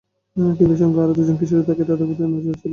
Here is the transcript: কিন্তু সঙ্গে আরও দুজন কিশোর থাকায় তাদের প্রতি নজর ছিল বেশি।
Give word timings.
কিন্তু 0.57 0.75
সঙ্গে 0.81 0.99
আরও 1.03 1.13
দুজন 1.17 1.35
কিশোর 1.39 1.67
থাকায় 1.67 1.87
তাদের 1.89 2.05
প্রতি 2.09 2.21
নজর 2.25 2.41
ছিল 2.41 2.51
বেশি। 2.53 2.67